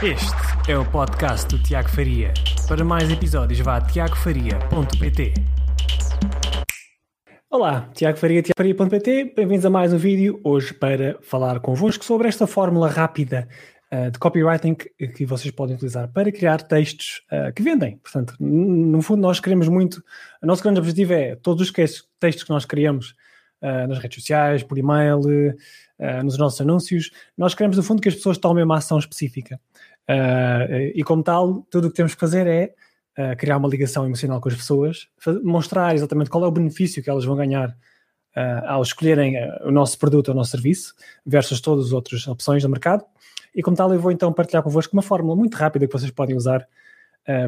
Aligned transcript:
Este 0.00 0.70
é 0.70 0.78
o 0.78 0.88
podcast 0.88 1.48
do 1.48 1.60
Tiago 1.60 1.88
Faria. 1.88 2.32
Para 2.68 2.84
mais 2.84 3.10
episódios, 3.10 3.58
vá 3.58 3.78
a 3.78 3.80
tiagofaria.pt. 3.80 5.34
Olá, 7.50 7.90
Tiago 7.92 8.16
Faria, 8.16 8.40
tiagofaria.pt. 8.40 9.32
Bem-vindos 9.34 9.66
a 9.66 9.70
mais 9.70 9.92
um 9.92 9.96
vídeo. 9.98 10.40
Hoje 10.44 10.72
para 10.72 11.18
falar 11.20 11.58
convosco 11.58 12.04
sobre 12.04 12.28
esta 12.28 12.46
fórmula 12.46 12.88
rápida 12.88 13.48
uh, 13.92 14.08
de 14.08 14.20
copywriting 14.20 14.76
que, 14.76 15.08
que, 15.08 15.26
vocês 15.26 15.52
podem 15.52 15.74
utilizar 15.74 16.06
para 16.12 16.30
criar 16.30 16.62
textos 16.62 17.22
uh, 17.32 17.52
que 17.52 17.60
vendem. 17.60 17.96
Portanto, 17.96 18.36
no 18.38 19.02
fundo, 19.02 19.22
nós 19.22 19.40
queremos 19.40 19.66
muito. 19.66 20.00
O 20.40 20.46
nosso 20.46 20.62
grande 20.62 20.78
objetivo 20.78 21.12
é 21.12 21.34
todos 21.34 21.60
os 21.60 21.72
textos 21.72 22.44
que 22.44 22.50
nós 22.50 22.64
criamos 22.64 23.16
uh, 23.60 23.88
nas 23.88 23.98
redes 23.98 24.22
sociais, 24.22 24.62
por 24.62 24.78
e-mail, 24.78 25.18
nos 26.24 26.38
nossos 26.38 26.60
anúncios, 26.60 27.10
nós 27.36 27.54
queremos, 27.54 27.76
no 27.76 27.82
fundo, 27.82 28.00
que 28.00 28.08
as 28.08 28.14
pessoas 28.14 28.38
tomem 28.38 28.62
uma 28.62 28.76
ação 28.76 29.00
específica. 29.00 29.60
Uh, 30.08 30.90
e 30.94 31.04
como 31.04 31.22
tal, 31.22 31.66
tudo 31.70 31.86
o 31.86 31.90
que 31.90 31.96
temos 31.96 32.14
que 32.14 32.20
fazer 32.20 32.46
é 32.46 32.74
uh, 33.18 33.36
criar 33.36 33.58
uma 33.58 33.68
ligação 33.68 34.06
emocional 34.06 34.40
com 34.40 34.48
as 34.48 34.54
pessoas, 34.54 35.08
mostrar 35.42 35.94
exatamente 35.94 36.30
qual 36.30 36.44
é 36.44 36.46
o 36.46 36.50
benefício 36.50 37.02
que 37.02 37.10
elas 37.10 37.26
vão 37.26 37.36
ganhar 37.36 37.68
uh, 37.68 38.66
ao 38.66 38.82
escolherem 38.82 39.36
o 39.64 39.70
nosso 39.70 39.98
produto 39.98 40.28
ou 40.28 40.34
o 40.34 40.36
nosso 40.36 40.52
serviço 40.52 40.94
versus 41.26 41.60
todas 41.60 41.86
as 41.86 41.92
outras 41.92 42.26
opções 42.26 42.62
do 42.62 42.68
mercado. 42.70 43.04
E 43.54 43.62
como 43.62 43.76
tal, 43.76 43.92
eu 43.92 44.00
vou 44.00 44.10
então 44.10 44.32
partilhar 44.32 44.62
convosco 44.62 44.94
uma 44.94 45.02
fórmula 45.02 45.36
muito 45.36 45.54
rápida 45.56 45.86
que 45.86 45.92
vocês 45.92 46.10
podem 46.10 46.36
usar 46.36 46.66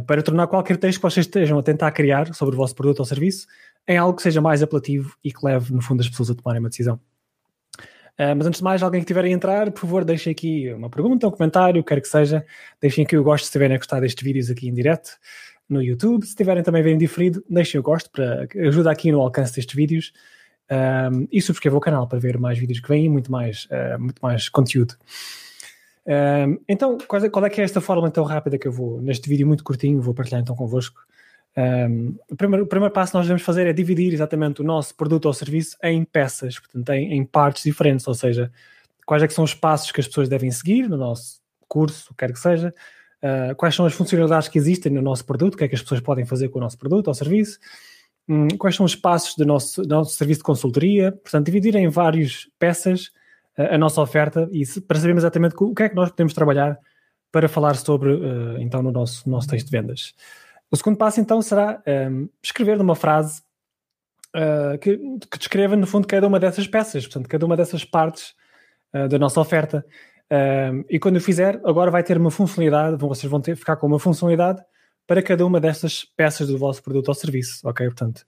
para 0.07 0.23
tornar 0.23 0.47
qualquer 0.47 0.77
texto 0.77 0.99
que 0.99 1.03
vocês 1.03 1.25
estejam 1.25 1.59
a 1.59 1.63
tentar 1.63 1.91
criar 1.93 2.35
sobre 2.35 2.55
o 2.55 2.59
vosso 2.59 2.75
produto 2.75 2.99
ou 2.99 3.05
serviço 3.07 3.47
em 3.89 3.97
algo 3.97 4.15
que 4.15 4.23
seja 4.23 4.41
mais 4.41 4.63
apelativo 4.63 5.17
e 5.25 5.33
que 5.33 5.45
leve, 5.45 5.73
no 5.73 5.81
fundo, 5.81 6.01
as 6.01 6.09
pessoas 6.09 6.31
a 6.31 6.35
tomarem 6.35 6.61
uma 6.61 6.69
decisão. 6.69 7.01
Uh, 8.21 8.37
mas 8.37 8.47
antes 8.47 8.59
de 8.59 8.65
mais, 8.65 8.83
alguém 8.83 9.01
que 9.01 9.05
estiver 9.05 9.25
a 9.25 9.29
entrar, 9.31 9.71
por 9.71 9.81
favor, 9.81 10.05
deixem 10.05 10.31
aqui 10.31 10.71
uma 10.75 10.91
pergunta, 10.91 11.27
um 11.27 11.31
comentário, 11.31 11.83
quer 11.83 12.03
que 12.03 12.09
seja. 12.09 12.45
Deixem 12.79 13.03
aqui 13.03 13.17
o 13.17 13.25
gosto 13.25 13.45
se 13.45 13.49
estiverem 13.49 13.77
a 13.77 13.79
gostar 13.79 13.99
destes 13.99 14.23
vídeos 14.23 14.51
aqui 14.51 14.69
em 14.69 14.75
direto 14.75 15.13
no 15.67 15.83
YouTube. 15.83 16.25
Se 16.25 16.33
estiverem 16.33 16.63
também 16.63 16.83
bem 16.83 16.99
diferido, 16.99 17.43
deixem 17.49 17.81
o 17.81 17.83
gosto 17.83 18.11
para 18.11 18.47
ajuda 18.67 18.91
aqui 18.91 19.11
no 19.11 19.23
alcance 19.23 19.55
destes 19.55 19.75
vídeos. 19.75 20.13
Um, 20.71 21.27
e 21.33 21.41
subscrevam 21.41 21.79
o 21.79 21.81
canal 21.81 22.07
para 22.07 22.19
ver 22.19 22.39
mais 22.39 22.57
vídeos 22.59 22.79
que 22.79 22.89
vêm 22.89 23.07
e 23.07 23.09
muito 23.09 23.33
mais, 23.33 23.67
uh, 23.67 23.99
muito 23.99 24.21
mais 24.21 24.51
conteúdo. 24.51 24.95
Um, 26.07 26.59
então, 26.69 26.99
qual 27.09 27.25
é, 27.25 27.29
qual 27.29 27.45
é, 27.47 27.51
que 27.51 27.61
é 27.61 27.65
esta 27.65 27.81
forma 27.81 28.11
tão 28.11 28.25
rápida 28.25 28.59
que 28.59 28.69
eu 28.69 28.73
vou, 28.73 29.01
neste 29.01 29.29
vídeo 29.29 29.47
muito 29.47 29.65
curtinho, 29.65 30.01
vou 30.01 30.15
partilhar 30.15 30.43
então 30.43 30.55
convosco. 30.55 31.01
Um, 31.57 32.17
o, 32.31 32.37
primeiro, 32.37 32.65
o, 32.65 32.67
primeiro, 32.67 32.93
passo 32.93 33.13
que 33.13 33.19
nós 33.19 33.27
devemos 33.27 33.43
fazer 33.43 33.67
é 33.67 33.73
dividir 33.73 34.13
exatamente 34.13 34.61
o 34.61 34.65
nosso 34.65 34.95
produto 34.95 35.27
ou 35.27 35.35
serviço 35.35 35.77
em 35.83 36.05
peças, 36.05 36.59
portanto, 36.59 36.91
em, 36.91 37.15
em 37.15 37.25
partes 37.25 37.65
diferentes, 37.65 38.07
ou 38.07 38.15
seja, 38.15 38.51
quais 39.05 39.23
é 39.23 39.27
que 39.27 39.35
são 39.35 39.45
os 39.45 39.55
passos 39.55 39.91
que 39.91 40.01
as 40.01 40.07
pessoas 40.07 40.29
devem 40.29 40.51
seguir 40.51 40.89
no 40.89 40.97
nosso 40.97 41.41
curso, 41.69 42.15
quer 42.17 42.33
que 42.33 42.39
seja, 42.39 42.73
uh, 43.23 43.55
quais 43.57 43.75
são 43.75 43.85
as 43.85 43.93
funcionalidades 43.93 44.49
que 44.49 44.59
existem 44.59 44.93
no 44.93 45.03
nosso 45.03 45.25
produto, 45.25 45.55
o 45.55 45.57
que 45.57 45.65
é 45.65 45.69
que 45.69 45.75
as 45.75 45.83
pessoas 45.83 46.01
podem 46.01 46.25
fazer 46.25 46.49
com 46.49 46.59
o 46.59 46.63
nosso 46.63 46.79
produto 46.79 47.09
ou 47.09 47.15
serviço, 47.15 47.59
um, 48.29 48.49
quais 48.57 48.77
são 48.77 48.87
os 48.87 48.95
passos 48.95 49.35
do 49.37 49.45
nosso, 49.45 49.83
do 49.83 49.89
nosso 49.89 50.15
serviço 50.17 50.39
de 50.39 50.45
consultoria, 50.45 51.11
portanto, 51.13 51.47
dividir 51.47 51.75
em 51.75 51.89
várias 51.89 52.49
peças 52.59 53.07
uh, 53.59 53.75
a 53.75 53.79
nossa 53.79 54.01
oferta 54.01 54.49
e 54.53 54.65
se, 54.65 54.81
para 54.81 54.99
sabermos 54.99 55.25
exatamente 55.25 55.57
o 55.59 55.75
que 55.75 55.83
é 55.83 55.89
que 55.89 55.97
nós 55.97 56.11
podemos 56.11 56.33
trabalhar 56.33 56.79
para 57.33 57.49
falar 57.49 57.75
sobre, 57.75 58.13
uh, 58.13 58.59
então, 58.59 58.83
no 58.83 58.93
nosso, 58.93 59.29
nosso 59.29 59.49
texto 59.49 59.67
de 59.67 59.73
vendas. 59.73 60.15
O 60.71 60.77
segundo 60.77 60.97
passo, 60.97 61.21
então, 61.21 61.43
será 61.43 61.83
um, 61.87 61.91
ehm, 61.91 62.29
escrever 62.43 62.79
numa 62.79 62.95
frase 62.95 63.43
uh, 64.37 64.79
que, 64.79 64.97
que, 65.31 65.39
descreva, 65.39 65.75
no 65.75 65.87
fundo, 65.87 66.07
cada 66.07 66.27
uma 66.27 66.39
dessas 66.39 66.67
peças, 66.69 67.05
portanto, 67.07 67.29
cada 67.29 67.45
uma 67.45 67.57
dessas 67.57 67.85
partes 67.85 68.35
uh, 68.95 69.09
da 69.09 69.19
nossa 69.19 69.41
oferta. 69.41 69.85
Um, 70.31 70.37
ehm, 70.37 70.85
e 70.89 70.99
quando 71.01 71.17
eu 71.17 71.21
fizer, 71.21 71.61
agora 71.65 71.91
vai 71.91 72.05
ter 72.05 72.17
uma 72.17 72.31
funcionalidade, 72.31 72.97
vocês 72.99 73.29
vão 73.29 73.41
ter, 73.41 73.57
ficar 73.57 73.77
com 73.77 73.87
uma 73.89 73.99
funcionalidade 73.99 74.63
para 75.07 75.23
cada 75.23 75.45
uma 75.45 75.61
dessas 75.61 76.05
peças 76.05 76.47
do 76.47 76.57
vosso 76.57 76.81
produto 76.85 77.09
ou 77.09 77.15
serviço, 77.15 77.69
ok? 77.69 77.87
Portanto, 77.87 78.25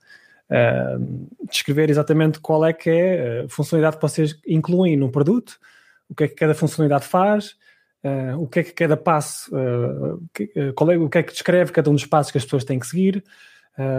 uh, 0.50 1.46
descrever 1.48 1.90
exatamente 1.90 2.40
qual 2.40 2.64
é 2.64 2.72
que 2.72 2.90
é 2.90 3.42
a 3.42 3.48
funcionalidade 3.48 3.96
que 3.96 4.02
vocês 4.02 4.36
incluem 4.44 4.96
num 4.96 5.12
produto, 5.12 5.60
o 6.08 6.14
que 6.14 6.24
é 6.24 6.28
que 6.28 6.34
cada 6.34 6.54
funcionalidade 6.54 7.06
faz, 7.06 7.56
Uh, 8.04 8.36
o 8.42 8.48
que 8.48 8.58
é 8.58 8.62
que 8.64 8.72
cada 8.72 8.96
passo, 8.96 9.48
uh, 9.54 10.20
que, 10.34 10.44
uh, 10.56 10.90
é, 10.90 10.98
o 10.98 11.08
que 11.08 11.18
é 11.18 11.22
que 11.22 11.32
descreve 11.32 11.70
cada 11.70 11.88
um 11.88 11.94
dos 11.94 12.04
passos 12.04 12.32
que 12.32 12.38
as 12.38 12.44
pessoas 12.44 12.64
têm 12.64 12.78
que 12.78 12.86
seguir, 12.86 13.22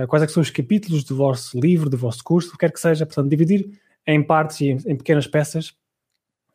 quais 0.07 0.21
é 0.21 0.27
que 0.27 0.31
são 0.31 0.41
os 0.41 0.51
capítulos 0.51 1.03
do 1.03 1.15
vosso 1.15 1.59
livro, 1.59 1.89
do 1.89 1.97
vosso 1.97 2.23
curso, 2.23 2.49
o 2.49 2.51
que 2.51 2.59
quer 2.59 2.71
que 2.71 2.79
seja, 2.79 3.07
portanto, 3.07 3.27
dividir 3.27 3.67
em 4.05 4.21
partes 4.21 4.61
e 4.61 4.67
em, 4.67 4.77
em 4.85 4.95
pequenas 4.95 5.25
peças 5.25 5.73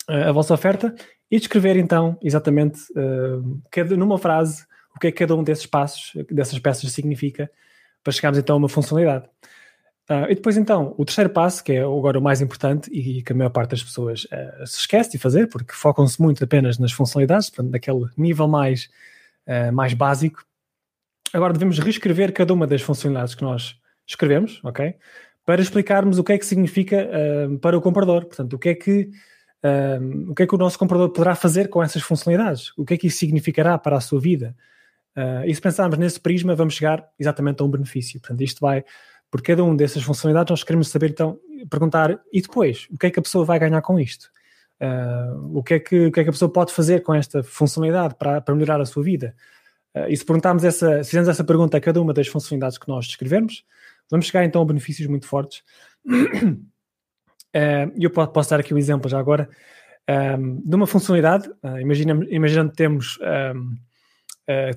a 0.06 0.31
vossa 0.31 0.54
oferta 0.54 0.94
e 1.28 1.36
descrever 1.36 1.76
então 1.76 2.16
exatamente 2.22 2.78
cada, 3.72 3.97
numa 3.97 4.19
frase 4.19 4.65
o 4.94 5.00
que 5.00 5.09
é 5.09 5.10
que 5.10 5.19
cada 5.19 5.34
um 5.34 5.42
desses 5.42 5.66
passos, 5.66 6.12
dessas 6.30 6.60
peças 6.60 6.92
significa 6.92 7.50
para 8.04 8.12
chegarmos 8.12 8.38
então 8.38 8.54
a 8.54 8.59
uma 8.59 8.69
funcionalidade. 8.69 9.28
Uh, 10.11 10.25
e 10.31 10.35
depois, 10.35 10.57
então, 10.57 10.95
o 10.97 11.05
terceiro 11.05 11.29
passo, 11.29 11.63
que 11.63 11.73
é 11.73 11.81
agora 11.81 12.19
o 12.19 12.23
mais 12.23 12.41
importante 12.41 12.91
e 12.91 13.23
que 13.23 13.31
a 13.31 13.37
maior 13.37 13.51
parte 13.51 13.73
das 13.73 13.83
pessoas 13.83 14.25
uh, 14.25 14.67
se 14.67 14.79
esquece 14.79 15.11
de 15.11 15.19
fazer, 15.19 15.49
porque 15.49 15.75
focam-se 15.75 16.21
muito 16.21 16.43
apenas 16.43 16.79
nas 16.79 16.93
funcionalidades, 16.93 17.51
portanto, 17.51 17.73
naquele 17.73 18.07
nível 18.17 18.49
mais, 18.49 18.89
uh, 19.47 19.71
mais 19.71 19.93
básico. 19.93 20.43
Agora 21.31 21.53
devemos 21.53 21.79
reescrever 21.79 22.33
cada 22.33 22.55
uma 22.55 22.67
das 22.67 22.81
funcionalidades 22.81 23.35
que 23.35 23.43
nós 23.43 23.79
escrevemos, 24.07 24.65
ok? 24.65 24.95
Para 25.45 25.61
explicarmos 25.61 26.19
o 26.19 26.25
que 26.25 26.33
é 26.33 26.39
que 26.39 26.47
significa 26.47 27.07
para 27.61 27.77
o 27.77 27.81
comprador. 27.81 28.25
Portanto, 28.25 28.55
o 28.55 28.59
que 28.59 28.71
é 28.71 28.75
que 28.75 29.11
o 30.29 30.35
que 30.35 30.43
é 30.43 30.47
que 30.47 30.55
o 30.55 30.59
nosso 30.59 30.79
comprador 30.79 31.11
poderá 31.11 31.35
fazer 31.35 31.69
com 31.69 31.83
essas 31.83 32.03
funcionalidades? 32.03 32.73
O 32.79 32.85
que 32.85 32.95
é 32.95 32.97
que 32.97 33.07
isso 33.09 33.19
significará 33.19 33.77
para 33.77 33.97
a 33.97 34.01
sua 34.01 34.21
vida? 34.21 34.55
e 35.47 35.55
se 35.55 35.61
pensarmos 35.61 35.99
nesse 35.99 36.21
prisma, 36.21 36.55
vamos 36.55 36.75
chegar 36.75 37.07
exatamente 37.19 37.61
a 37.61 37.65
um 37.65 37.71
benefício. 37.71 38.21
Portanto, 38.21 38.43
isto 38.43 38.61
vai 38.61 38.85
por 39.31 39.43
cada 39.43 39.62
uma 39.62 39.77
dessas 39.77 40.03
funcionalidades, 40.03 40.50
nós 40.50 40.65
queremos 40.65 40.89
saber, 40.89 41.11
então, 41.11 41.39
perguntar, 41.71 42.19
e 42.33 42.41
depois, 42.41 42.87
o 42.91 42.97
que 42.97 43.06
é 43.06 43.11
que 43.11 43.19
a 43.19 43.22
pessoa 43.22 43.44
vai 43.44 43.59
ganhar 43.59 43.83
com 43.83 44.00
isto? 44.00 44.31
Uh, 44.81 45.59
o, 45.59 45.62
que 45.62 45.75
é 45.75 45.81
que, 45.81 46.06
o 46.06 46.12
que 46.12 46.21
é 46.21 46.22
que 46.22 46.31
a 46.31 46.33
pessoa 46.33 46.50
pode 46.50 46.72
fazer 46.72 47.00
com 47.00 47.12
esta 47.15 47.43
funcionalidade 47.43 48.15
para, 48.15 48.41
para 48.41 48.55
melhorar 48.55 48.81
a 48.81 48.87
sua 48.87 49.03
vida? 49.03 49.34
Uh, 49.94 50.06
e 50.09 50.16
se 50.16 50.25
perguntarmos 50.25 50.65
essa, 50.65 51.03
se 51.03 51.11
fizermos 51.11 51.28
essa 51.28 51.44
pergunta 51.44 51.77
a 51.77 51.81
cada 51.81 52.00
uma 52.00 52.15
das 52.15 52.28
funcionalidades 52.28 52.78
que 52.78 52.89
nós 52.89 53.06
descrevemos, 53.06 53.65
vamos 54.11 54.27
chegar 54.27 54.44
então 54.44 54.62
a 54.62 54.65
benefícios 54.65 55.09
muito 55.09 55.27
fortes. 55.27 55.62
Uh, 56.06 56.62
eu 57.99 58.10
posso, 58.10 58.50
dar 58.50 58.60
aqui 58.60 58.72
um 58.72 58.78
exemplo 58.78 59.10
já 59.10 59.19
agora 59.19 59.50
um, 60.39 60.62
de 60.65 60.75
uma 60.75 60.87
funcionalidade. 60.87 61.50
Uh, 61.62 61.81
imagina, 61.81 62.25
imaginando 62.31 62.71
que 62.71 62.77
temos, 62.77 63.19
um, 63.53 63.77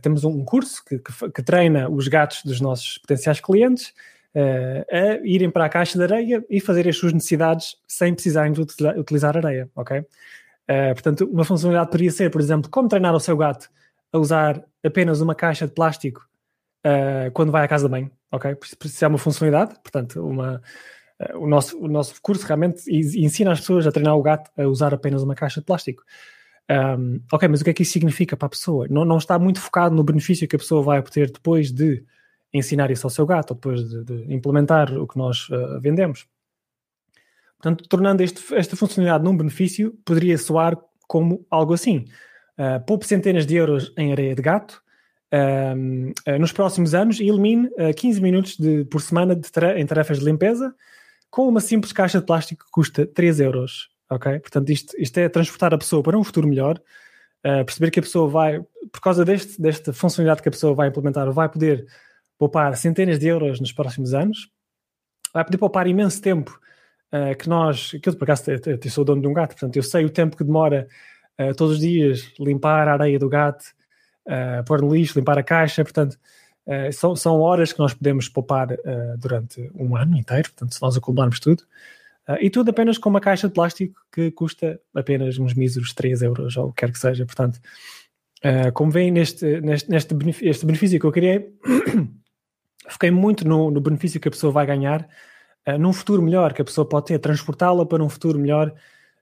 temos 0.01 0.25
um 0.25 0.43
curso 0.43 0.83
que, 0.83 0.99
que, 0.99 1.31
que 1.31 1.43
treina 1.43 1.89
os 1.89 2.07
gatos 2.09 2.43
dos 2.43 2.59
nossos 2.59 2.97
potenciais 2.97 3.39
clientes 3.39 3.89
uh, 3.89 4.20
a 4.33 5.19
irem 5.23 5.49
para 5.49 5.65
a 5.65 5.69
caixa 5.69 5.97
de 5.97 6.03
areia 6.03 6.43
e 6.49 6.59
fazer 6.59 6.87
as 6.87 6.97
suas 6.97 7.13
necessidades 7.13 7.75
sem 7.87 8.13
precisarem 8.13 8.51
de 8.51 8.61
utilizar, 8.61 9.35
areia, 9.35 9.69
ok? 9.75 9.99
Uh, 9.99 10.93
portanto, 10.93 11.29
uma 11.31 11.43
funcionalidade 11.43 11.91
poderia 11.91 12.11
ser, 12.11 12.31
por 12.31 12.39
exemplo, 12.39 12.69
como 12.69 12.87
treinar 12.87 13.13
o 13.13 13.19
seu 13.19 13.35
gato 13.35 13.69
a 14.13 14.17
usar 14.17 14.63
apenas 14.83 15.19
uma 15.19 15.35
caixa 15.35 15.67
de 15.67 15.73
plástico 15.73 16.25
uh, 16.85 17.31
quando 17.33 17.51
vai 17.51 17.65
à 17.65 17.67
casa 17.67 17.85
de 17.85 17.91
banho, 17.91 18.11
ok? 18.31 18.55
Isso 18.85 19.03
é 19.03 19.07
uma 19.07 19.17
funcionalidade, 19.17 19.75
portanto, 19.81 20.25
uma, 20.25 20.61
o, 21.35 21.47
nosso, 21.47 21.77
o 21.77 21.87
nosso 21.87 22.21
curso 22.21 22.45
realmente 22.45 22.83
ensina 22.89 23.51
as 23.51 23.59
pessoas 23.59 23.85
a 23.85 23.91
treinar 23.91 24.15
o 24.15 24.21
gato 24.21 24.49
a 24.57 24.65
usar 24.67 24.93
apenas 24.93 25.21
uma 25.23 25.35
caixa 25.35 25.59
de 25.59 25.65
plástico. 25.65 26.03
Um, 26.69 27.19
ok, 27.31 27.49
mas 27.49 27.61
o 27.61 27.63
que 27.65 27.69
é 27.69 27.73
que 27.73 27.83
isso 27.83 27.91
significa 27.91 28.37
para 28.37 28.45
a 28.45 28.49
pessoa? 28.49 28.87
Não, 28.89 29.03
não 29.03 29.17
está 29.17 29.37
muito 29.37 29.59
focado 29.59 29.93
no 29.93 30.03
benefício 30.03 30.47
que 30.47 30.55
a 30.55 30.59
pessoa 30.59 30.81
vai 30.81 30.99
obter 30.99 31.29
depois 31.29 31.71
de 31.71 32.03
ensinar 32.53 32.91
isso 32.91 33.05
ao 33.05 33.11
seu 33.11 33.25
gato, 33.25 33.51
ou 33.51 33.55
depois 33.55 33.87
de, 33.87 34.03
de 34.03 34.33
implementar 34.33 34.93
o 34.97 35.07
que 35.07 35.17
nós 35.17 35.49
uh, 35.49 35.79
vendemos. 35.79 36.27
Portanto, 37.57 37.87
tornando 37.87 38.23
este, 38.23 38.55
esta 38.55 38.75
funcionalidade 38.75 39.23
num 39.23 39.37
benefício, 39.37 39.97
poderia 40.03 40.37
soar 40.37 40.77
como 41.07 41.45
algo 41.49 41.73
assim. 41.73 42.05
Uh, 42.57 42.83
poupe 42.85 43.05
centenas 43.05 43.45
de 43.45 43.55
euros 43.55 43.93
em 43.97 44.11
areia 44.11 44.35
de 44.35 44.41
gato 44.41 44.81
uh, 45.33 46.39
nos 46.39 46.51
próximos 46.51 46.93
anos 46.93 47.19
e 47.19 47.27
elimine 47.27 47.67
uh, 47.67 47.93
15 47.95 48.21
minutos 48.21 48.57
de, 48.57 48.85
por 48.85 49.01
semana 49.01 49.35
de 49.35 49.47
em 49.77 49.85
tarefas 49.85 50.19
de 50.19 50.25
limpeza 50.25 50.73
com 51.29 51.47
uma 51.47 51.61
simples 51.61 51.93
caixa 51.93 52.19
de 52.19 52.25
plástico 52.25 52.65
que 52.65 52.71
custa 52.71 53.05
3 53.07 53.39
euros. 53.39 53.89
Ok? 54.09 54.39
Portanto, 54.39 54.69
isto, 54.69 54.93
isto 54.99 55.17
é 55.17 55.29
transportar 55.29 55.73
a 55.73 55.77
pessoa 55.77 56.03
para 56.03 56.17
um 56.17 56.23
futuro 56.23 56.47
melhor, 56.47 56.77
uh, 57.45 57.63
perceber 57.65 57.89
que 57.91 57.99
a 57.99 58.03
pessoa 58.03 58.29
vai, 58.29 58.61
por 58.91 59.01
causa 59.01 59.23
deste, 59.23 59.59
desta 59.61 59.93
funcionalidade 59.93 60.41
que 60.41 60.49
a 60.49 60.51
pessoa 60.51 60.75
vai 60.75 60.89
implementar, 60.89 61.31
vai 61.31 61.47
poder 61.47 61.87
poupar 62.41 62.75
centenas 62.75 63.19
de 63.19 63.27
euros 63.27 63.59
nos 63.59 63.71
próximos 63.71 64.15
anos, 64.15 64.49
vai 65.31 65.45
poder 65.45 65.59
poupar 65.59 65.85
imenso 65.85 66.19
tempo 66.19 66.59
uh, 67.13 67.37
que 67.37 67.47
nós, 67.47 67.91
que 67.91 68.09
eu 68.09 68.15
por 68.15 68.23
acaso 68.23 68.49
eu, 68.49 68.59
eu 68.83 68.89
sou 68.89 69.05
dono 69.05 69.21
de 69.21 69.27
um 69.27 69.33
gato, 69.33 69.51
portanto 69.51 69.75
eu 69.75 69.83
sei 69.83 70.05
o 70.05 70.09
tempo 70.09 70.35
que 70.35 70.43
demora 70.43 70.87
uh, 71.39 71.53
todos 71.53 71.75
os 71.75 71.79
dias 71.79 72.33
limpar 72.39 72.87
a 72.87 72.93
areia 72.93 73.19
do 73.19 73.29
gato, 73.29 73.63
uh, 74.25 74.63
pôr 74.65 74.81
no 74.81 74.91
lixo, 74.91 75.19
limpar 75.19 75.37
a 75.37 75.43
caixa, 75.43 75.83
portanto 75.83 76.17
são, 76.93 77.15
são 77.15 77.39
horas 77.41 77.73
que 77.73 77.79
nós 77.79 77.93
podemos 77.93 78.29
poupar 78.29 78.67
durante 79.17 79.69
um 79.73 79.95
ano 79.95 80.15
inteiro, 80.15 80.49
portanto 80.51 80.73
se 80.75 80.81
nós 80.81 80.95
acumularmos 80.95 81.39
tudo, 81.39 81.63
e 82.39 82.51
tudo 82.51 82.69
apenas 82.69 82.99
com 82.99 83.09
uma 83.09 83.19
caixa 83.19 83.47
de 83.47 83.53
plástico 83.53 83.99
que 84.11 84.29
custa 84.29 84.79
apenas 84.95 85.39
uns 85.39 85.55
míseros 85.55 85.91
3 85.91 86.21
euros 86.21 86.55
ou 86.55 86.67
o 86.67 86.71
que 86.71 86.85
quer 86.85 86.91
que 86.91 86.99
seja, 86.99 87.25
portanto 87.25 87.59
como 88.75 88.91
veem 88.91 89.09
neste, 89.09 89.59
neste, 89.59 89.89
neste 89.89 90.13
benefício, 90.13 90.49
este 90.49 90.65
benefício 90.65 90.99
que 90.99 91.05
eu 91.05 91.11
criei, 91.11 91.51
foquei 92.87 93.11
muito 93.11 93.47
no, 93.47 93.71
no, 93.71 93.81
benefício 93.81 94.19
que 94.19 94.27
a 94.27 94.31
pessoa 94.31 94.51
vai 94.51 94.65
ganhar 94.65 95.07
uh, 95.67 95.77
num 95.77 95.93
futuro 95.93 96.21
melhor 96.21 96.53
que 96.53 96.61
a 96.61 96.65
pessoa 96.65 96.87
pode 96.87 97.07
ter, 97.07 97.19
transportá-la 97.19 97.85
para 97.85 98.03
um 98.03 98.09
futuro 98.09 98.39
melhor 98.39 98.73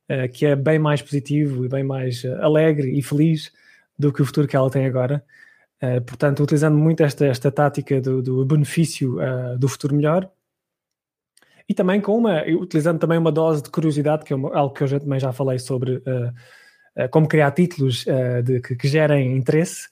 uh, 0.09 0.29
que 0.33 0.45
é 0.45 0.55
bem 0.55 0.79
mais 0.79 1.01
positivo 1.01 1.65
e 1.65 1.69
bem 1.69 1.83
mais 1.83 2.23
alegre 2.41 2.97
e 2.97 3.01
feliz 3.01 3.51
do 3.97 4.13
que 4.13 4.21
o 4.21 4.25
futuro 4.25 4.47
que 4.47 4.55
ela 4.55 4.69
tem 4.69 4.85
agora. 4.85 5.23
portanto, 6.05 6.41
utilizando 6.41 6.77
muito 6.77 7.03
esta, 7.03 7.25
esta 7.25 7.51
tática 7.51 7.99
do, 7.99 8.21
do 8.21 8.45
benefício 8.45 9.17
do 9.57 9.67
futuro 9.67 9.93
melhor, 9.93 10.29
e 11.69 11.73
também 11.75 12.01
com 12.01 12.17
uma, 12.17 12.43
utilizando 12.47 12.97
também 12.97 13.19
uma 13.19 13.31
dose 13.31 13.61
de 13.61 13.69
curiosidade, 13.69 14.25
que 14.25 14.33
é 14.33 14.35
uma, 14.35 14.51
algo 14.57 14.73
que 14.73 14.81
eu 14.81 14.87
já, 14.87 14.99
também 14.99 15.19
já 15.19 15.31
falei 15.31 15.59
sobre 15.59 15.97
uh, 15.97 16.33
uh, 16.97 17.09
como 17.11 17.27
criar 17.27 17.51
títulos 17.51 18.07
uh, 18.07 18.41
de, 18.41 18.59
que, 18.59 18.75
que, 18.75 18.87
gerem 18.87 19.37
interesse, 19.37 19.87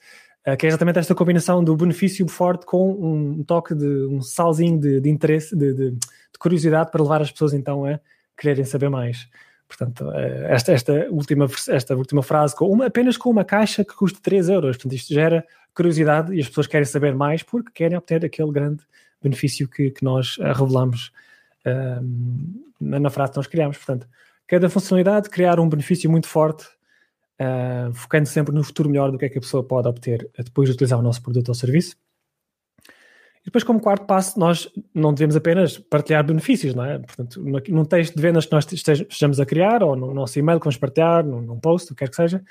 que 0.56 0.66
é 0.66 0.70
exatamente 0.70 1.00
esta 1.00 1.14
combinação 1.14 1.64
do 1.64 1.76
benefício 1.76 2.28
forte 2.28 2.66
com 2.66 2.92
um 2.92 3.44
toque 3.44 3.76
de 3.76 4.06
um 4.06 4.22
salzinho 4.22 4.80
de, 4.80 5.02
de 5.02 5.10
interesse, 5.10 5.56
de, 5.56 5.74
de, 5.74 5.92
de, 5.92 6.40
curiosidade 6.40 6.92
para 6.92 7.02
levar 7.02 7.22
as 7.22 7.32
pessoas 7.32 7.54
então 7.54 7.86
a 7.86 8.00
quererem 8.38 8.64
saber 8.64 8.90
mais. 8.90 9.28
Portanto, 9.68 10.10
esta, 10.46 10.72
esta, 10.72 11.08
última, 11.10 11.48
esta 11.68 11.96
última 11.96 12.24
frase, 12.24 12.56
com 12.56 12.70
uma, 12.70 12.86
apenas 12.86 13.18
com 13.18 13.30
uma 13.30 13.44
caixa 13.44 13.84
que 13.84 13.94
custa 13.94 14.20
3 14.22 14.48
euros, 14.48 14.78
portanto, 14.78 14.94
isto 14.94 15.14
gera 15.14 15.46
curiosidade 15.76 16.34
e 16.34 16.40
as 16.40 16.48
pessoas 16.48 16.68
querem 16.68 16.86
saber 16.86 17.14
mais 17.14 17.44
porque 17.44 17.72
querem 17.74 17.98
obter 17.98 18.24
aquele 18.24 18.52
grande 18.52 18.84
benefício 19.22 19.68
que, 19.68 19.92
que 19.92 20.04
nós 20.04 20.38
revelamos 20.38 21.12
na 22.80 23.10
frase 23.10 23.32
que 23.32 23.38
nós 23.38 23.48
criamos. 23.48 23.78
Portanto, 23.78 24.08
cada 24.48 24.70
funcionalidade 24.70 25.30
criar 25.30 25.60
um 25.60 25.68
benefício 25.68 26.10
muito 26.10 26.28
forte, 26.28 26.66
uh, 27.42 27.94
focando 27.94 28.28
sempre 28.28 28.54
no 28.54 28.64
futuro 28.64 28.90
melhor 28.90 29.12
do 29.12 29.18
que 29.18 29.26
é 29.26 29.30
que 29.30 29.38
a 29.38 29.42
pessoa 29.42 29.64
pode 29.64 29.88
obter 29.88 30.30
depois 30.38 30.70
de 30.70 30.76
utilizar 30.76 31.00
o 31.00 31.02
nosso 31.02 31.22
produto 31.22 31.50
ou 31.50 31.56
serviço. 31.56 31.96
E 33.42 33.46
depois, 33.46 33.64
como 33.64 33.80
quarto 33.80 34.06
passo, 34.06 34.38
nós 34.38 34.70
não 34.94 35.14
devemos 35.14 35.36
apenas 35.36 35.78
partilhar 35.78 36.26
benefícios, 36.26 36.76
não 36.76 36.84
é? 36.84 37.00
Portanto, 37.00 37.42
num 37.70 37.86
texto 37.86 38.16
de 38.16 38.22
vendas 38.22 38.46
que 38.46 38.52
nós 38.52 38.70
estejamos 38.72 39.40
a 39.40 39.46
criar, 39.46 39.82
ou 39.84 39.96
no 39.96 40.14
nosso 40.14 40.38
e-mail 40.38 40.60
que 40.60 40.66
vamos 40.66 40.78
partilhar, 40.78 41.26
num, 41.26 41.60
post, 41.60 41.92
o 41.92 41.96
que 41.96 42.04
quer 42.04 42.10
que 42.10 42.16
seja, 42.16 42.44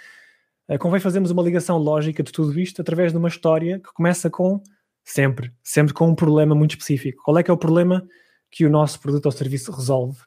uh, 0.69 0.79
convém 0.79 1.01
fazermos 1.01 1.31
uma 1.31 1.43
ligação 1.43 1.77
lógica 1.77 2.23
de 2.23 2.33
tudo 2.33 2.59
isto 2.59 2.81
através 2.81 3.13
de 3.13 3.19
uma 3.19 3.29
história 3.29 3.79
que 3.79 3.93
começa 3.93 4.31
com 4.31 4.63
sempre, 5.05 5.53
sempre 5.63 5.93
com 5.93 6.09
um 6.09 6.15
problema 6.15 6.55
muito 6.55 6.71
específico. 6.71 7.23
Qual 7.23 7.39
é 7.39 7.43
que 7.43 7.51
é 7.51 7.55
o 7.55 7.59
problema 7.59 8.07
que 8.51 8.65
o 8.65 8.71
nosso 8.71 8.99
produto 8.99 9.27
ou 9.27 9.33
serviço 9.33 9.71
resolve 9.71 10.19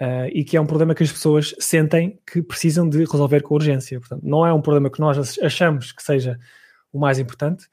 uh, 0.00 0.28
e 0.32 0.44
que 0.44 0.56
é 0.56 0.60
um 0.60 0.66
problema 0.66 0.94
que 0.94 1.02
as 1.02 1.12
pessoas 1.12 1.54
sentem 1.58 2.18
que 2.30 2.42
precisam 2.42 2.88
de 2.88 2.98
resolver 2.98 3.42
com 3.42 3.54
urgência. 3.54 3.98
Portanto, 3.98 4.22
não 4.24 4.46
é 4.46 4.52
um 4.52 4.60
problema 4.60 4.90
que 4.90 5.00
nós 5.00 5.38
achamos 5.38 5.92
que 5.92 6.02
seja 6.02 6.38
o 6.92 6.98
mais 6.98 7.18
importante, 7.18 7.66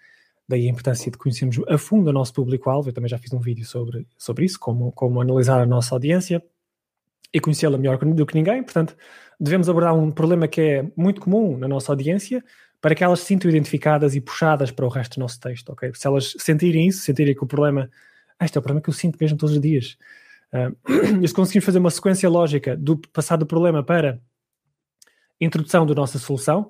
daí 0.48 0.68
a 0.68 0.70
importância 0.70 1.12
de 1.12 1.18
conhecermos 1.18 1.60
a 1.68 1.78
fundo 1.78 2.10
o 2.10 2.14
nosso 2.14 2.34
público-alvo. 2.34 2.90
Eu 2.90 2.94
também 2.94 3.10
já 3.10 3.18
fiz 3.18 3.32
um 3.34 3.40
vídeo 3.40 3.66
sobre, 3.66 4.08
sobre 4.18 4.46
isso, 4.46 4.60
como, 4.60 4.92
como 4.92 5.22
analisar 5.22 5.62
a 5.62 5.66
nossa 5.66 5.96
audiência 5.96 6.44
e 7.34 7.40
conhecê-la 7.40 7.78
melhor 7.78 7.98
do 7.98 8.26
que 8.26 8.36
ninguém. 8.36 8.64
Portanto, 8.64 8.96
devemos 9.40 9.68
abordar 9.70 9.96
um 9.96 10.12
problema 10.12 10.48
que 10.48 10.62
é 10.62 10.92
muito 10.96 11.22
comum 11.22 11.58
na 11.58 11.68
nossa 11.68 11.92
audiência 11.92 12.44
para 12.80 12.94
que 12.94 13.04
elas 13.04 13.22
se 13.22 13.28
sintam 13.28 13.50
identificadas 13.50 14.14
e 14.14 14.20
puxadas 14.20 14.70
para 14.70 14.86
o 14.86 14.90
resto 14.90 15.16
do 15.16 15.22
nosso 15.22 15.40
texto, 15.40 15.70
ok? 15.70 15.92
Se 15.96 16.06
elas 16.06 16.34
sentirem 16.38 16.88
isso, 16.88 17.02
sentirem 17.02 17.34
que 17.34 17.44
o 17.44 17.48
problema 17.48 17.90
ah, 18.44 18.46
este 18.46 18.58
é 18.58 18.60
o 18.60 18.62
problema 18.62 18.82
que 18.82 18.90
eu 18.90 18.94
sinto 18.94 19.18
mesmo 19.20 19.38
todos 19.38 19.56
os 19.56 19.62
dias. 19.62 19.98
Uh, 20.54 21.22
e 21.24 21.28
se 21.28 21.34
conseguimos 21.34 21.66
fazer 21.66 21.80
uma 21.80 21.90
sequência 21.90 22.30
lógica 22.30 22.78
do 22.78 22.98
passar 22.98 23.38
do 23.38 23.46
problema 23.46 23.84
para 23.84 24.22
introdução 25.42 25.86
da 25.86 25.96
nossa 25.96 26.20
solução, 26.20 26.68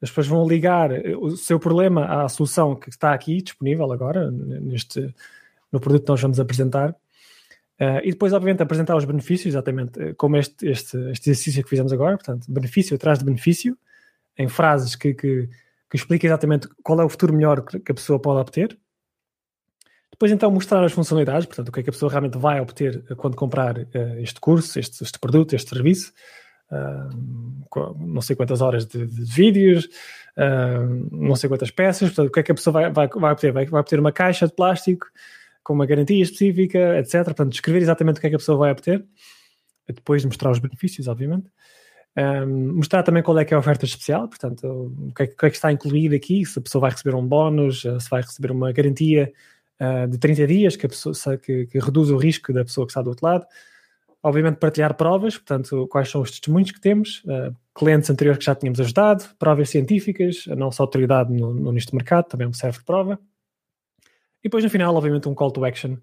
as 0.00 0.10
pessoas 0.10 0.26
vão 0.26 0.46
ligar 0.46 0.90
o 1.18 1.36
seu 1.36 1.58
problema 1.58 2.24
à 2.24 2.28
solução 2.28 2.74
que 2.74 2.88
está 2.88 3.12
aqui 3.12 3.40
disponível 3.40 3.90
agora, 3.92 4.30
neste, 4.30 5.14
no 5.72 5.80
produto 5.80 6.04
que 6.04 6.08
nós 6.10 6.20
vamos 6.20 6.40
apresentar. 6.40 6.90
Uh, 7.80 8.00
e 8.02 8.10
depois, 8.10 8.32
obviamente, 8.32 8.62
apresentar 8.62 8.96
os 8.96 9.04
benefícios, 9.04 9.48
exatamente 9.48 10.00
eh, 10.00 10.14
como 10.14 10.38
este, 10.38 10.66
este, 10.66 10.96
este 11.10 11.30
exercício 11.30 11.62
que 11.62 11.68
fizemos 11.68 11.92
agora, 11.92 12.16
portanto, 12.16 12.50
benefício 12.50 12.96
atrás 12.96 13.18
de 13.18 13.24
benefício, 13.24 13.76
em 14.38 14.48
frases 14.48 14.96
que, 14.96 15.12
que, 15.12 15.46
que 15.90 15.96
expliquem 15.96 16.28
exatamente 16.28 16.68
qual 16.82 17.00
é 17.00 17.04
o 17.04 17.08
futuro 17.08 17.34
melhor 17.34 17.62
que 17.62 17.92
a 17.92 17.94
pessoa 17.94 18.18
pode 18.18 18.40
obter. 18.40 18.78
Depois 20.16 20.32
então 20.32 20.50
mostrar 20.50 20.82
as 20.82 20.92
funcionalidades, 20.92 21.44
portanto, 21.44 21.68
o 21.68 21.72
que 21.72 21.80
é 21.80 21.82
que 21.82 21.90
a 21.90 21.92
pessoa 21.92 22.10
realmente 22.10 22.38
vai 22.38 22.58
obter 22.58 23.04
eh, 23.10 23.14
quando 23.14 23.36
comprar 23.36 23.76
uh, 23.76 24.18
este 24.18 24.40
curso, 24.40 24.78
este, 24.78 25.04
este, 25.04 25.18
produto, 25.18 25.52
este 25.52 25.68
serviço. 25.68 26.10
Uh, 26.70 27.94
não 27.98 28.22
sei 28.22 28.34
quantas 28.34 28.62
horas 28.62 28.86
de, 28.86 29.06
de 29.06 29.24
vídeos, 29.24 29.84
uh, 30.38 31.08
não 31.12 31.36
sei 31.36 31.50
quantas 31.50 31.70
peças, 31.70 32.08
portanto, 32.08 32.28
o 32.28 32.32
que 32.32 32.40
é 32.40 32.42
que 32.42 32.50
a 32.50 32.54
pessoa 32.54 32.72
vai, 32.72 32.90
vai, 32.90 33.08
vai 33.08 33.32
obter? 33.32 33.52
Vai, 33.52 33.66
vai 33.66 33.80
obter 33.80 34.00
uma 34.00 34.10
caixa 34.10 34.46
de 34.46 34.54
plástico 34.54 35.06
com 35.62 35.74
uma 35.74 35.84
garantia 35.84 36.22
específica, 36.22 36.98
etc. 36.98 37.22
Portanto, 37.22 37.50
descrever 37.50 37.82
exatamente 37.82 38.16
o 38.16 38.20
que 38.22 38.26
é 38.26 38.30
que 38.30 38.36
a 38.36 38.38
pessoa 38.38 38.56
vai 38.56 38.72
obter, 38.72 39.04
depois 39.86 40.22
de 40.22 40.28
mostrar 40.28 40.50
os 40.50 40.58
benefícios, 40.58 41.08
obviamente. 41.08 41.50
Um, 42.16 42.76
mostrar 42.76 43.02
também 43.02 43.22
qual 43.22 43.38
é 43.38 43.44
que 43.44 43.52
é 43.52 43.56
a 43.56 43.60
oferta 43.60 43.84
especial, 43.84 44.26
portanto, 44.26 44.66
o 44.66 45.12
que, 45.14 45.24
é, 45.24 45.26
o 45.26 45.36
que, 45.36 45.46
é, 45.46 45.50
que 45.50 45.56
está 45.56 45.70
incluído 45.70 46.14
aqui, 46.14 46.46
se 46.46 46.58
a 46.58 46.62
pessoa 46.62 46.80
vai 46.80 46.90
receber 46.90 47.14
um 47.14 47.26
bónus, 47.26 47.82
se 47.82 48.08
vai 48.08 48.22
receber 48.22 48.50
uma 48.50 48.72
garantia 48.72 49.30
uh, 49.80 50.08
de 50.08 50.18
30 50.18 50.46
dias, 50.46 50.76
que, 50.76 50.88
pessoa, 50.88 51.14
que, 51.36 51.66
que, 51.66 51.78
reduz 51.78 52.10
o 52.10 52.16
risco 52.16 52.52
da 52.52 52.64
pessoa 52.64 52.86
que 52.86 52.90
está 52.90 53.02
do 53.02 53.10
outro 53.10 53.26
lado. 53.26 53.46
Obviamente, 54.22 54.56
partilhar 54.56 54.94
provas, 54.94 55.36
portanto, 55.36 55.86
quais 55.88 56.10
são 56.10 56.20
os 56.20 56.30
testemunhos 56.30 56.72
que 56.72 56.80
temos, 56.80 57.22
uh, 57.24 57.54
clientes 57.74 58.10
anteriores 58.10 58.38
que 58.38 58.44
já 58.44 58.54
tínhamos 58.54 58.80
ajudado, 58.80 59.24
provas 59.38 59.70
científicas, 59.70 60.44
a 60.50 60.56
nossa 60.56 60.82
autoridade 60.82 61.32
no, 61.32 61.54
no, 61.54 61.72
mercado 61.92 62.26
também 62.26 62.52
serve 62.52 62.78
de 62.78 62.84
prova. 62.84 63.18
E 64.40 64.48
depois, 64.48 64.64
no 64.64 64.70
final, 64.70 64.94
obviamente, 64.94 65.28
um 65.28 65.34
call 65.34 65.50
to 65.50 65.64
action. 65.64 65.96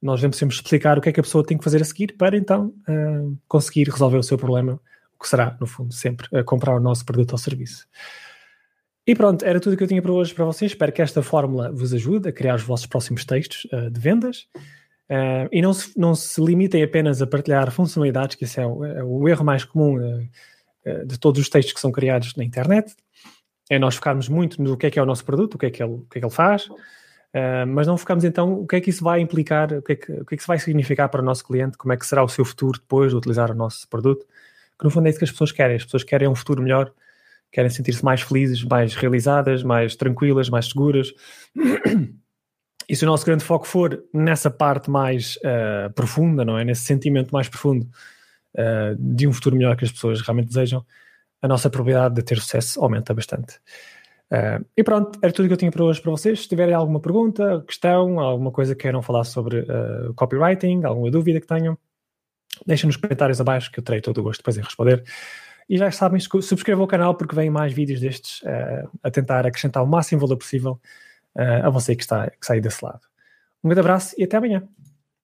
Nós 0.00 0.20
devemos 0.20 0.36
sempre 0.36 0.54
explicar 0.54 0.98
o 0.98 1.00
que 1.00 1.08
é 1.08 1.12
que 1.12 1.20
a 1.20 1.22
pessoa 1.22 1.44
tem 1.44 1.56
que 1.56 1.64
fazer 1.64 1.80
a 1.80 1.84
seguir 1.84 2.16
para 2.16 2.36
então 2.36 2.74
uh, 2.88 3.36
conseguir 3.48 3.88
resolver 3.88 4.18
o 4.18 4.22
seu 4.22 4.36
problema, 4.36 4.80
o 5.18 5.22
que 5.22 5.28
será, 5.28 5.56
no 5.58 5.66
fundo, 5.66 5.92
sempre 5.92 6.28
uh, 6.38 6.44
comprar 6.44 6.76
o 6.76 6.80
nosso 6.80 7.04
produto 7.04 7.32
ou 7.32 7.38
serviço. 7.38 7.86
E 9.06 9.14
pronto, 9.14 9.44
era 9.44 9.60
tudo 9.60 9.76
que 9.76 9.84
eu 9.84 9.86
tinha 9.86 10.02
para 10.02 10.12
hoje 10.12 10.34
para 10.34 10.44
vocês. 10.44 10.72
Espero 10.72 10.90
que 10.90 11.00
esta 11.00 11.22
fórmula 11.22 11.70
vos 11.70 11.94
ajude 11.94 12.28
a 12.28 12.32
criar 12.32 12.56
os 12.56 12.62
vossos 12.62 12.86
próximos 12.86 13.24
textos 13.24 13.64
uh, 13.66 13.88
de 13.88 14.00
vendas. 14.00 14.48
Uh, 15.08 15.46
e 15.52 15.62
não 15.62 15.72
se, 15.72 15.96
não 15.96 16.12
se 16.16 16.42
limitem 16.42 16.82
apenas 16.82 17.22
a 17.22 17.26
partilhar 17.26 17.70
funcionalidades, 17.70 18.34
que 18.34 18.42
esse 18.42 18.60
é 18.60 18.66
o, 18.66 18.84
é 18.84 19.04
o 19.04 19.28
erro 19.28 19.44
mais 19.44 19.64
comum 19.64 19.96
uh, 19.96 21.06
de 21.06 21.18
todos 21.20 21.40
os 21.40 21.48
textos 21.48 21.72
que 21.72 21.80
são 21.80 21.92
criados 21.92 22.34
na 22.34 22.42
internet. 22.42 22.96
É 23.70 23.78
nós 23.78 23.94
focarmos 23.94 24.28
muito 24.28 24.60
no 24.60 24.76
que 24.76 24.86
é 24.86 24.90
que 24.90 24.98
é 24.98 25.02
o 25.02 25.06
nosso 25.06 25.24
produto, 25.24 25.54
o 25.54 25.58
que 25.58 25.66
é 25.66 25.70
que 25.70 25.80
ele, 25.80 25.92
o 25.92 26.06
que 26.10 26.18
é 26.18 26.20
que 26.20 26.26
ele 26.26 26.34
faz, 26.34 26.68
mas 27.68 27.88
não 27.88 27.98
focamos 27.98 28.22
então 28.22 28.60
o 28.60 28.66
que 28.66 28.76
é 28.76 28.80
que 28.80 28.90
isso 28.90 29.02
vai 29.02 29.20
implicar, 29.20 29.72
o 29.72 29.82
que, 29.82 29.92
é 29.92 29.96
que, 29.96 30.12
o 30.12 30.24
que 30.24 30.34
é 30.34 30.36
que 30.36 30.42
isso 30.42 30.46
vai 30.46 30.60
significar 30.60 31.08
para 31.08 31.20
o 31.20 31.24
nosso 31.24 31.44
cliente, 31.44 31.76
como 31.76 31.92
é 31.92 31.96
que 31.96 32.06
será 32.06 32.22
o 32.22 32.28
seu 32.28 32.44
futuro 32.44 32.78
depois 32.78 33.10
de 33.10 33.16
utilizar 33.16 33.50
o 33.50 33.54
nosso 33.54 33.88
produto. 33.88 34.24
Que 34.78 34.84
no 34.84 34.90
fundo 34.90 35.08
é 35.08 35.10
isso 35.10 35.18
que 35.18 35.24
as 35.24 35.32
pessoas 35.32 35.50
querem. 35.50 35.76
As 35.76 35.84
pessoas 35.84 36.04
querem 36.04 36.28
um 36.28 36.34
futuro 36.36 36.62
melhor 36.62 36.92
querem 37.56 37.70
sentir-se 37.70 38.04
mais 38.04 38.20
felizes, 38.20 38.62
mais 38.62 38.94
realizadas, 38.94 39.62
mais 39.62 39.96
tranquilas, 39.96 40.50
mais 40.50 40.66
seguras. 40.66 41.10
E 42.86 42.94
se 42.94 43.02
o 43.02 43.08
nosso 43.08 43.24
grande 43.24 43.42
foco 43.42 43.66
for 43.66 44.04
nessa 44.12 44.50
parte 44.50 44.90
mais 44.90 45.36
uh, 45.36 45.90
profunda, 45.94 46.44
não 46.44 46.58
é? 46.58 46.64
Nesse 46.64 46.82
sentimento 46.82 47.32
mais 47.32 47.48
profundo 47.48 47.88
uh, 48.54 48.94
de 48.98 49.26
um 49.26 49.32
futuro 49.32 49.56
melhor 49.56 49.74
que 49.74 49.86
as 49.86 49.90
pessoas 49.90 50.20
realmente 50.20 50.48
desejam, 50.48 50.84
a 51.40 51.48
nossa 51.48 51.70
probabilidade 51.70 52.14
de 52.16 52.22
ter 52.22 52.38
sucesso 52.38 52.78
aumenta 52.78 53.14
bastante. 53.14 53.54
Uh, 54.30 54.62
e 54.76 54.84
pronto, 54.84 55.18
era 55.22 55.32
tudo 55.32 55.48
que 55.48 55.54
eu 55.54 55.56
tinha 55.56 55.72
para 55.72 55.82
hoje 55.82 56.00
para 56.00 56.10
vocês. 56.10 56.42
Se 56.42 56.48
tiverem 56.48 56.74
alguma 56.74 57.00
pergunta, 57.00 57.64
questão, 57.66 58.20
alguma 58.20 58.52
coisa 58.52 58.74
que 58.74 58.82
queiram 58.82 59.00
falar 59.00 59.24
sobre 59.24 59.66
copywriting, 60.14 60.84
alguma 60.84 61.10
dúvida 61.10 61.40
que 61.40 61.46
tenham, 61.46 61.76
deixem 62.66 62.86
nos 62.86 62.98
comentários 62.98 63.40
abaixo 63.40 63.72
que 63.72 63.80
eu 63.80 63.82
terei 63.82 64.02
todo 64.02 64.18
o 64.18 64.22
gosto 64.22 64.40
depois 64.40 64.58
em 64.58 64.62
responder. 64.62 65.02
E 65.68 65.76
já 65.76 65.90
sabem, 65.90 66.20
subscrevam 66.20 66.84
o 66.84 66.88
canal 66.88 67.14
porque 67.14 67.34
vêm 67.34 67.50
mais 67.50 67.72
vídeos 67.72 68.00
destes 68.00 68.40
uh, 68.42 68.88
a 69.02 69.10
tentar 69.10 69.44
acrescentar 69.46 69.82
o 69.82 69.86
máximo 69.86 70.20
valor 70.20 70.36
possível 70.36 70.80
uh, 71.34 71.66
a 71.66 71.70
você 71.70 71.96
que 71.96 72.02
está, 72.02 72.30
que 72.30 72.52
aí 72.52 72.60
desse 72.60 72.84
lado. 72.84 73.00
Um 73.64 73.68
grande 73.68 73.80
abraço 73.80 74.14
e 74.16 74.24
até 74.24 74.36
amanhã. 74.36 74.62